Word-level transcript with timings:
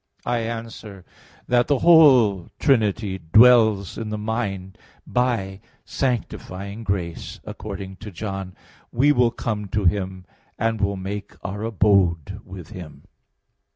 I 0.25 0.39
answer 0.39 1.05
that, 1.47 1.67
The 1.67 1.77
whole 1.77 2.49
Trinity 2.57 3.19
dwells 3.33 3.99
in 3.99 4.09
the 4.09 4.17
mind 4.17 4.79
by 5.05 5.61
sanctifying 5.85 6.83
grace, 6.83 7.39
according 7.43 7.97
to 7.97 8.09
John 8.09 8.53
14:23: 8.55 8.55
"We 8.93 9.11
will 9.11 9.29
come 9.29 9.67
to 9.67 9.85
him, 9.85 10.25
and 10.57 10.81
will 10.81 10.97
make 10.97 11.33
Our 11.43 11.61
abode 11.61 12.41
with 12.43 12.69
him." 12.69 13.03